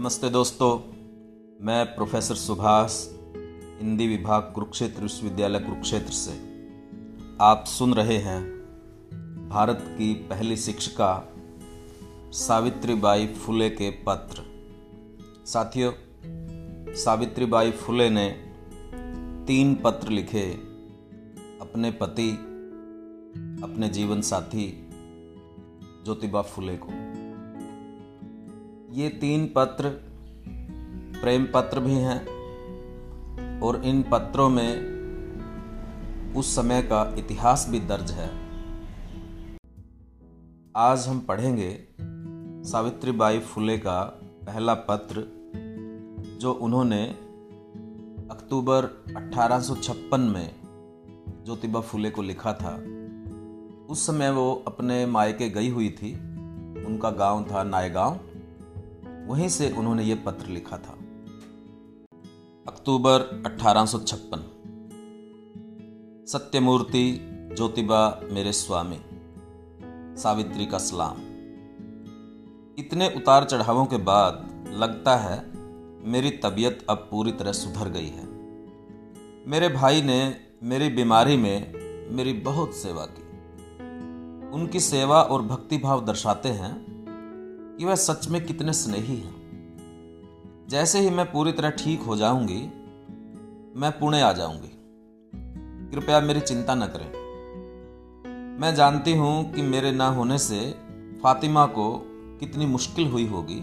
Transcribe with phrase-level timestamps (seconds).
[0.00, 0.78] नमस्ते दोस्तों,
[1.66, 3.08] मैं प्रोफेसर सुभाष,
[3.80, 6.30] हिंदी विभाग कुरुक्षेत्र विश्वविद्यालय कुरुक्षेत्र से।
[7.40, 8.44] आप सुन रहे हैं
[9.48, 11.34] भारत की पहली शिक्षिका
[12.32, 14.42] सावित्रीबाई फुले के पत्र।
[15.46, 15.92] साथियों,
[16.94, 18.30] सावित्रीबाई फुले ने
[19.46, 20.50] तीन पत्र लिखे
[21.60, 22.30] अपने पति,
[23.62, 24.90] अपने जीवन साथी
[26.04, 27.09] ज्योतिबा फुले को।
[28.92, 29.88] ये तीन पत्र
[31.22, 32.20] प्रेम पत्र भी हैं
[33.60, 34.90] और इन पत्रों में
[36.34, 38.30] उस समय का इतिहास भी दर्ज है।
[40.76, 41.84] आज हम पढ़ेंगे
[42.70, 45.24] सावित्रीबाई फुले का पहला पत्र,
[46.40, 47.04] जो उन्होंने
[48.30, 50.54] अक्टूबर 1856 में
[51.44, 52.74] ज्योतिबा फुले को लिखा था।
[53.90, 56.14] उस समय वो अपने मायके गई हुई थी।
[56.84, 58.20] उनका गाँव था नायगांव।
[59.26, 60.92] वहीं से उन्होंने ये पत्र लिखा था।
[62.68, 64.40] अक्टूबर 1856
[66.26, 67.20] सत्यमूर्ति
[67.56, 69.00] ज्योतिबा मेरे स्वामी,
[70.20, 71.16] सावित्री का सलाम।
[72.78, 75.50] इतने उतार चढ़ावों के बाद लगता है
[76.08, 78.24] मेरी तबीयत अब पूरी तरह सुधर गई है।
[79.46, 81.72] मेरे भाई ने मेरी बीमारी में
[82.16, 83.22] मेरी बहुत सेवा की।
[84.50, 86.99] उनकी सेवा और भक्ति भाव दर्शाते हैं
[87.80, 92.60] कि वह सच में कितने स्नेही हैं। जैसे ही मैं पूरी तरह ठीक हो जाऊँगी,
[93.80, 94.70] मैं पुणे आ जाऊँगी।
[95.92, 97.06] कृपया मेरी चिंता न करें।
[98.60, 100.70] मैं जानती हूँ कि मेरे ना होने से
[101.22, 102.02] फातिमा को
[102.40, 103.62] कितनी मुश्किल हुई होगी,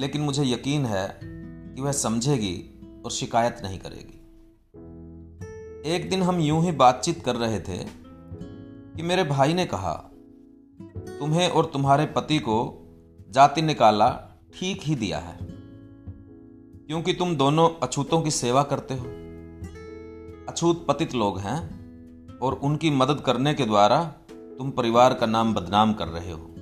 [0.00, 4.18] लेकिन मुझे यकीन है कि वह समझेगी और शिकायत नहीं करेगी।
[5.94, 7.84] एक दिन हम यूँ ही बातचीत कर रहे थे
[8.96, 9.94] कि मेरे भाई ने कहा,
[11.18, 12.78] तुम्हें और तुम्हारे पति को
[13.32, 14.08] जाति निकाला
[14.54, 15.38] ठीक ही दिया है।
[16.86, 19.04] क्योंकि तुम दोनों अछूतों की सेवा करते हो।
[20.48, 21.60] अछूत पतित लोग हैं
[22.38, 26.54] और उनकी मदद करने के द्वारा तुम परिवार का नाम बदनाम कर रहे हो।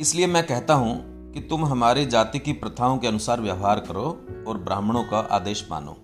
[0.00, 4.58] इसलिए मैं कहता हूँ कि तुम हमारी जाति की प्रथाओं के अनुसार व्यवहार करो और
[4.58, 5.96] ब्राह्मणों का आदेश मानो।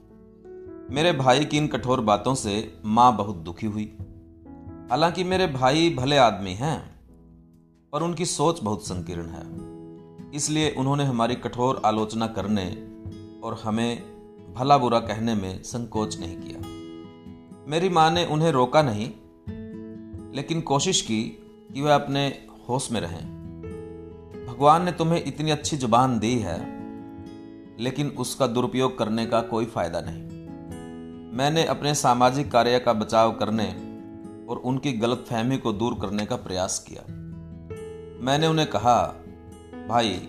[0.91, 3.99] मेरे भाई की इन कठोर बातों से माँ बहुत दुखी हुई।
[4.91, 6.99] हालाँकि मेरे भाई भले आदमी हैं,
[7.93, 9.78] पर उनकी सोच बहुत संकीर्ण है।
[10.35, 12.67] इसलिए उन्होंने हमारी कठोर आलोचना करने
[13.45, 14.03] और हमें
[14.55, 16.61] भला बुरा कहने में संकोच नहीं किया।
[17.71, 19.11] मेरी माँ ने उन्हें रोका नहीं,
[20.35, 21.23] लेकिन कोशिश की
[21.75, 23.39] कि वह अपने होश में रहें।
[24.47, 26.59] भगवान ने तुम्हें इतनी अच्छी ज़ुबान दी है,
[27.81, 30.23] लेकिन उसका दुरुपयोग करने का कोई फ़ायदा नहीं।
[31.37, 33.69] मैंने अपने सामाजिक कार्य का बचाव करने
[34.47, 37.03] और उनकी गलतफहमी को दूर करने का प्रयास किया।
[38.25, 39.25] मैंने उन्हें कहा
[39.89, 40.29] भाई,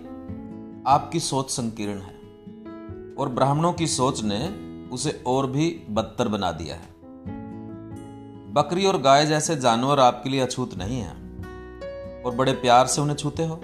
[0.87, 2.19] आपकी सोच संकीर्ण है
[3.15, 4.47] और ब्राह्मणों की सोच ने
[4.89, 6.93] उसे और भी बदतर बना दिया है।
[8.53, 11.11] बकरी और गाय जैसे जानवर आपके लिए अछूत नहीं है
[12.23, 13.59] और बड़े प्यार से उन्हें छूते हो।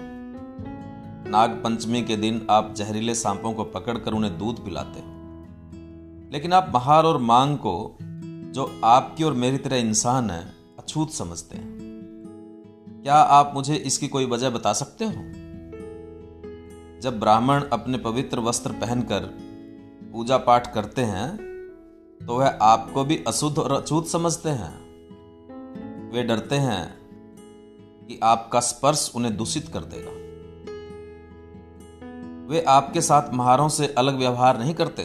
[1.30, 5.06] नाग पंचमी के दिन आप जहरीले सांपों को पकड़कर उन्हें दूध पिलाते हो।
[6.32, 7.98] लेकिन आप महार और मांग को,
[8.52, 11.78] जो आपकी और मेरी तरह इंसान है, अछूत समझते हैं।
[13.02, 15.45] क्या आप मुझे इसकी कोई वजह बता सकते हो?
[17.06, 19.24] जब ब्राह्मण अपने पवित्र वस्त्र पहनकर
[20.12, 21.26] पूजा पाठ करते हैं
[22.20, 24.70] तो वह आपको भी अशुद्ध और अछूत समझते हैं।
[26.12, 26.82] वे डरते हैं
[28.08, 30.10] कि आपका स्पर्श उन्हें दूषित कर देगा।
[32.50, 35.04] वे आपके साथ महारों से अलग व्यवहार नहीं करते।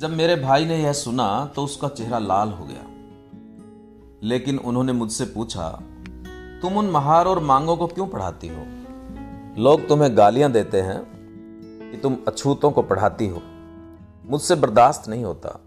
[0.00, 2.84] जब मेरे भाई ने यह सुना तो उसका चेहरा लाल हो गया।
[4.22, 5.70] लेकिन उन्होंने मुझसे पूछा,
[6.62, 8.77] तुम उन महार और मांगों को क्यों पढ़ाती हो?
[9.58, 11.02] लोग तुम्हें गालियाँ देते हैं
[11.90, 13.42] कि तुम अछूतों को पढ़ाती हो।
[14.26, 15.60] मुझसे बर्दाश्त नहीं होता।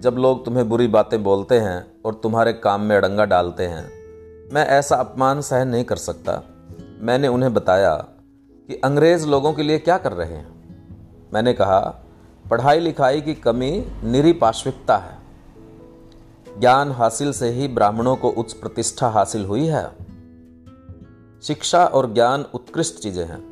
[0.00, 3.84] जब लोग तुम्हें बुरी बातें बोलते हैं और तुम्हारे काम में अड़ंगा डालते हैं,
[4.54, 6.42] मैं ऐसा अपमान सहन नहीं कर सकता।
[7.00, 7.96] मैंने उन्हें बताया
[8.68, 10.78] कि अंग्रेज़ लोगों के लिए क्या कर रहे हैं।
[11.34, 11.80] मैंने कहा,
[12.50, 15.18] पढ़ाई लिखाई की कमी निरीपाश्विकता है।
[16.60, 20.13] ज्ञान हासिल से ही ब्राह्मणों को उच्च प्रतिष्ठा हासिल हुई है।
[21.46, 23.42] शिक्षा और ज्ञान उत्कृष्ट चीज़ें हैं।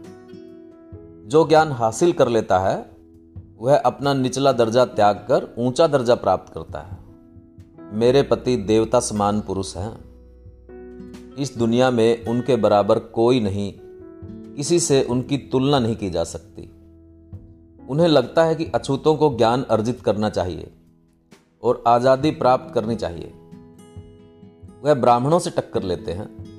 [1.28, 2.90] जो ज्ञान हासिल कर लेता है,
[3.58, 6.98] वह अपना निचला दर्जा त्याग कर ऊँचा दर्जा प्राप्त करता है।
[7.92, 10.04] मेरे पति देवता समान पुरुष हैं।
[11.38, 13.72] इस दुनिया में उनके बराबर कोई नहीं,
[14.56, 16.62] किसी से उनकी तुलना नहीं की जा सकती।
[17.88, 20.72] उन्हें लगता है कि अछूतों को ज्ञान अर्जित करना चाहिए
[21.62, 23.32] और आज़ादी प्राप्त करनी चाहिए।
[24.82, 26.51] वह ब्राह्मणों से टक्कर लेते हैं।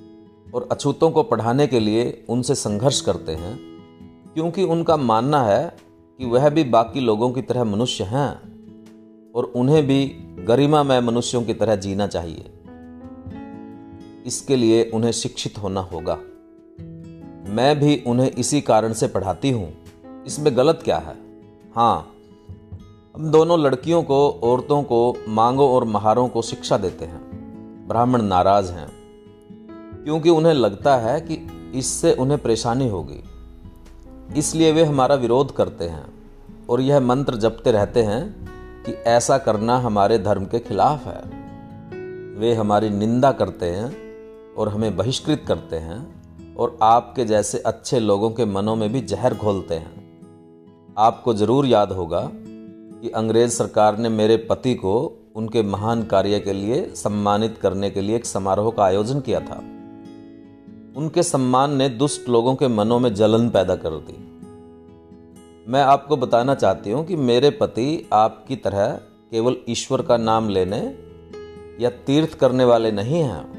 [0.54, 3.60] और अछूतों को पढ़ाने के लिए उनसे संघर्ष करते हैं,
[4.34, 5.78] क्योंकि उनका मानना है
[6.20, 8.54] कि वह भी बाकी लोगों की तरह मनुष्य हैं
[9.36, 10.06] और उन्हें भी
[10.40, 12.52] गरिमामय मनुष्यों की तरह जीना चाहिए।
[14.26, 16.16] इसके लिए उन्हें शिक्षित होना होगा।
[17.54, 19.74] मैं भी उन्हें इसी कारण से पढ़ाती हूँ।
[20.26, 21.16] इसमें गलत क्या है?
[21.76, 22.10] हाँ
[23.16, 27.44] हम दोनों लड़कियों को, औरतों को, मांगों और महारों को शिक्षा देते हैं।
[27.88, 29.03] ब्राह्मण नाराज़ हैं।
[30.04, 33.24] क्योंकि उन्हें लगता है कि इससे उन्हें परेशानी होगी।
[34.38, 36.06] इसलिए वे हमारा विरोध करते हैं
[36.70, 38.46] और यह मंत्र जपते रहते हैं
[38.86, 41.22] कि ऐसा करना हमारे धर्म के खिलाफ है।
[42.40, 43.96] वे हमारी निंदा करते हैं
[44.54, 49.34] और हमें बहिष्कृत करते हैं और आपके जैसे अच्छे लोगों के मनों में भी जहर
[49.34, 50.04] घोलते हैं।
[50.98, 56.54] आपको ज़रूर याद होगा कि अंग्रेज़ सरकार ने मेरे पति को उनके महान कार्य के
[56.54, 59.73] लिए सम्मानित करने के लिए एक समारोह का आयोजन किया था।
[60.98, 64.14] उनके सम्मान ने दुष्ट लोगों के मनों में जलन पैदा कर दी।
[65.72, 68.88] मैं आपको बताना चाहती हूँ कि मेरे पति आपकी तरह
[69.32, 70.96] केवल ईश्वर का नाम लेने
[71.84, 73.54] या तीर्थ करने वाले नहीं हैं।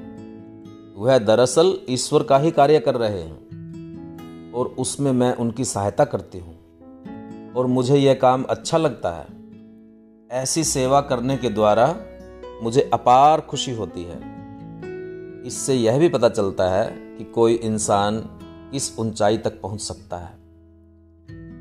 [0.97, 6.39] वह दरअसल ईश्वर का ही कार्य कर रहे हैं और उसमें मैं उनकी सहायता करती
[6.39, 9.27] हूँ और मुझे यह काम अच्छा लगता है।
[10.43, 11.97] ऐसी सेवा करने के द्वारा
[12.63, 14.44] मुझे अपार खुशी होती है।
[15.45, 18.21] इससे यह भी पता चलता है कि कोई इंसान
[18.73, 20.39] किस ऊंचाई तक पहुँच सकता है।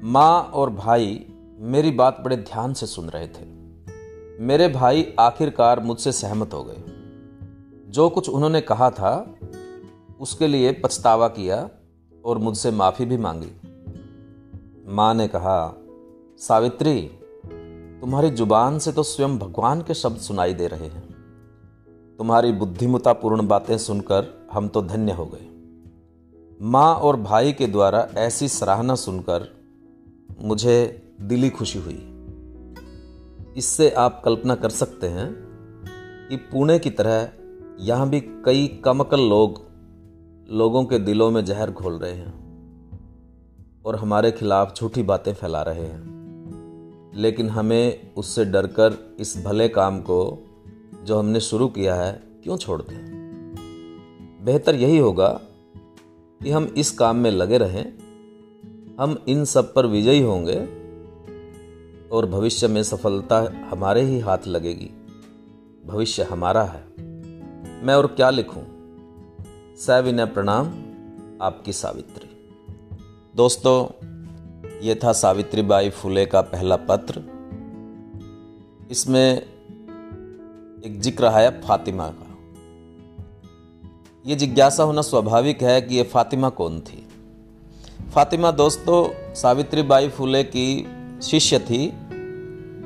[0.04, 1.26] माँ और भाई
[1.58, 3.54] मेरी बात बड़े ध्यान से सुन रहे थे।
[4.44, 6.84] मेरे भाई आखिरकार मुझसे सहमत हो गए।
[7.92, 9.36] जो कुछ उन्होंने कहा था,
[10.20, 11.70] उसके लिए पछतावा किया
[12.26, 13.52] और मुझसे माफ़ी भी मांगी।
[14.88, 15.78] माँ ने कहा,
[16.40, 17.12] सावित्री,
[18.02, 21.13] तुम्हारी ज़ुबान से तो स्वयं भगवान के शब्द सुनाई दे रहे हैं।
[22.18, 25.48] तुम्हारी बुद्धिमतापूर्ण बातें सुनकर हम तो धन्य हो गए।
[26.62, 29.48] माँ और भाई के द्वारा ऐसी सराहना सुनकर
[30.42, 32.26] मुझे दिली खुशी हुई।
[33.58, 35.36] इससे आप कल्पना कर सकते हैं
[36.30, 37.30] कि पुणे की तरह
[37.80, 39.62] यहाँ भी कई कमकल लोग
[40.50, 42.34] लोगों के दिलों में जहर घोल रहे हैं
[43.86, 46.14] और हमारे खिलाफ झूठी बातें फैला रहे हैं।
[47.16, 50.50] लेकिन हमें उससे डरकर इस भले काम को
[51.04, 53.14] जो हमने शुरू किया है, क्यों छोड़ दें?
[54.44, 55.42] बेहतर यही होगा
[56.44, 57.94] कि हम इस काम में लगे रहें।
[59.00, 60.60] हम इन सब पर विजयी होंगे
[62.12, 64.92] और भविष्य में सफलता हमारे ही हाथ लगेगी।
[65.86, 66.84] भविष्य हमारा है।
[67.86, 68.64] मैं और क्या लिखूं?
[69.76, 70.68] सविनय प्रणाम,
[71.42, 72.56] आपकी सावित्री।
[73.36, 74.06] दोस्तों,
[74.80, 77.22] ये था सावित्रीबाई फुले का पहला पत्र।
[78.92, 79.53] इसमें
[80.86, 82.38] एक ज़िक्र है फातिमा का।
[84.30, 87.08] ये जिज्ञासा होना स्वाभाविक है कि ये फातिमा कौन थी?
[88.14, 90.88] फातिमा दोस्तों सावित्री बाई फुले की
[91.22, 91.94] शिष्य थी,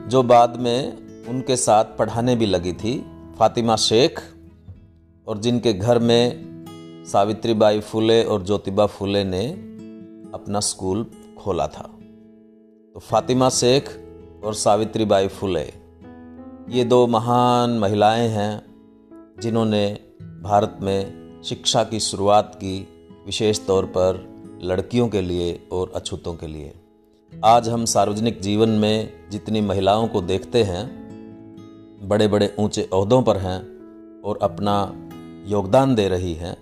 [0.09, 0.97] जो बाद में
[1.27, 3.05] उनके साथ पढ़ाने भी लगी थी,
[3.39, 4.19] फातिमा शेख,
[5.27, 9.47] और जिनके घर में सावित्री बाई फुले और ज्योतिबा फुले ने
[10.33, 11.89] अपना स्कूल खोला था।
[12.93, 13.89] तो फातिमा शेख
[14.43, 15.86] और सावित्री बाई फुले
[16.69, 18.61] ये दो महान महिलाएँ हैं,
[19.41, 22.87] जिन्होंने भारत में शिक्षा की शुरुआत की
[23.25, 24.19] विशेष तौर पर
[24.63, 26.73] लड़कियों के लिए और अछूतों के लिए।
[27.45, 30.85] आज हम सार्वजनिक जीवन में जितनी महिलाओं को देखते हैं
[32.03, 33.59] बड़े बड़े ऊँचे अहदों पर हैं
[34.21, 34.93] और अपना
[35.47, 36.57] योगदान दे रही हैं,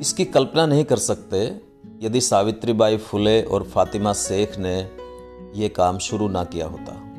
[0.00, 1.60] इसकी कल्पना नहीं कर सकते
[2.02, 4.90] यदि सावित्रीबाई फुले और फातिमा शेख ने
[5.60, 7.09] ये काम शुरू ना किया होता।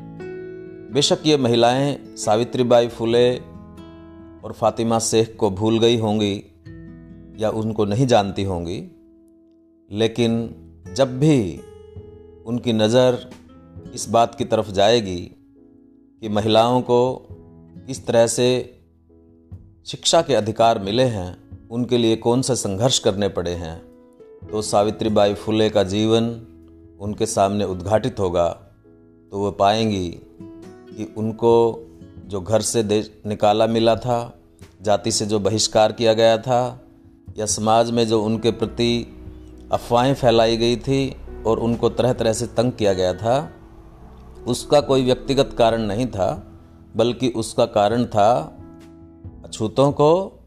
[0.92, 3.36] बेशक ये महिलाएँ सावित्रीबाई फुले
[4.44, 6.34] और फातिमा शेख को भूल गई होंगी
[7.38, 8.90] या उनको नहीं जानती होंगी,
[9.90, 10.54] लेकिन
[10.96, 11.60] जब भी
[12.46, 13.30] उनकी नज़र
[13.94, 15.20] इस बात की तरफ़ जाएगी
[16.20, 17.28] कि महिलाओं को
[17.86, 18.80] किस तरह से
[19.86, 21.36] शिक्षा के अधिकार मिले हैं,
[21.68, 23.78] उनके लिए कौन से संघर्ष करने पड़े हैं
[24.50, 26.24] तो सावित्रीबाई फुले का जीवन
[27.00, 28.48] उनके सामने उद्घाटित होगा
[29.30, 30.20] तो वह पाएँगी
[30.96, 31.86] कि उनको
[32.26, 34.38] जो घर से दे, निकाला मिला था,
[34.82, 36.80] जाति से जो बहिष्कार किया गया था,
[37.38, 39.18] या समाज में जो उनके प्रति
[39.72, 43.50] अफवाहें फैलाई गई थी और उनको तरह तरह से तंग किया गया था,
[44.46, 46.48] उसका कोई व्यक्तिगत कारण नहीं था,
[46.96, 48.58] बल्कि उसका कारण था
[49.44, 50.38] अछूतों को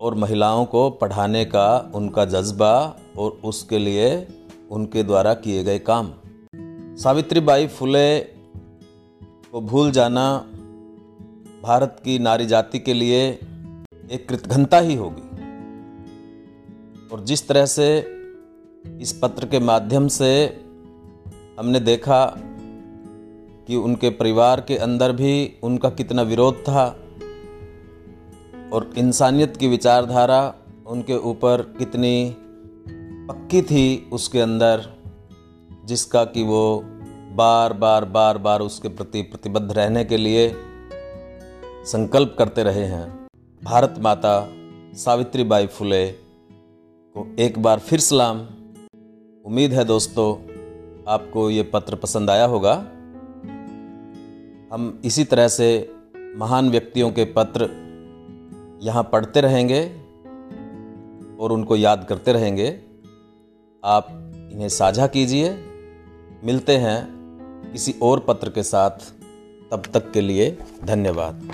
[0.00, 4.28] और महिलाओं को पढ़ाने का उनका जज्बा और उसके लिए
[4.70, 6.12] उनके द्वारा किए गए काम।
[6.96, 8.31] सावित्रीबाई फुले
[9.52, 10.38] को भूल जाना
[11.62, 13.28] भारत की नारी जाति के लिए
[14.10, 15.36] एक कृतघ्नता ही होगी।
[17.12, 17.98] और जिस तरह से
[19.00, 20.60] इस पत्र के माध्यम से
[21.58, 22.34] हमने देखा
[23.66, 26.98] कि उनके परिवार के अंदर भी उनका कितना विरोध था
[28.72, 30.54] और इंसानियत की विचारधारा
[30.86, 32.36] उनके ऊपर कितनी
[33.28, 34.90] पक्की थी उसके अंदर,
[35.84, 36.84] जिसका कि वो
[37.36, 40.54] बार बार बार बार उसके प्रति प्रतिबद्ध रहने के लिए
[41.84, 43.28] संकल्प करते रहे हैं।
[43.64, 44.48] भारत माता
[44.94, 46.06] सावित्री बाई फुले
[47.16, 48.40] को एक बार फिर सलाम।
[49.44, 50.34] उम्मीद है दोस्तों,
[51.08, 52.72] आपको ये पत्र पसंद आया होगा।
[54.74, 55.94] हम इसी तरह से
[56.36, 57.68] महान व्यक्तियों के पत्र
[58.82, 59.86] यहाँ पढ़ते रहेंगे
[61.40, 62.80] और उनको याद करते रहेंगे।
[63.84, 64.08] आप
[64.52, 65.68] इन्हें साझा कीजिए।
[66.44, 67.21] मिलते हैं
[67.72, 68.90] किसी और पत्र के साथ
[69.70, 71.48] तब तक के लिए धन्यवाद।